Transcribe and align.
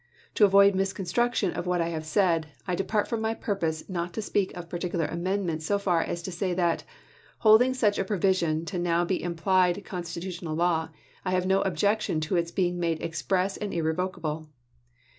To 0.33 0.45
avoid 0.45 0.73
miscon 0.73 1.05
struction 1.05 1.51
of 1.53 1.67
what 1.67 1.79
I 1.79 1.89
have 1.89 2.07
said, 2.07 2.47
I 2.65 2.73
depart 2.73 3.07
from 3.07 3.21
my 3.21 3.35
purpose 3.35 3.87
not 3.87 4.15
to 4.15 4.21
speak 4.23 4.51
of 4.55 4.67
particular 4.67 5.05
amendments 5.05 5.67
so 5.67 5.77
far 5.77 6.01
as 6.01 6.23
to 6.23 6.31
say 6.31 6.55
that, 6.55 6.83
holding 7.37 7.75
such 7.75 7.99
a 7.99 8.03
provision 8.03 8.65
to 8.65 8.79
now 8.79 9.05
be 9.05 9.21
implied 9.21 9.85
constitutional 9.85 10.55
law, 10.55 10.89
I 11.23 11.33
have 11.33 11.45
no 11.45 11.61
objection 11.61 12.19
to 12.21 12.35
its 12.35 12.49
being 12.49 12.79
made 12.79 12.99
express 12.99 13.57
and 13.57 13.71
irrevocable." 13.75 14.49